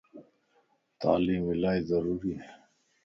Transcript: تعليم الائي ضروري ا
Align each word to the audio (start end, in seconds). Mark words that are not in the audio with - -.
تعليم 1.01 1.43
الائي 1.53 1.81
ضروري 1.91 2.31
ا 2.39 2.39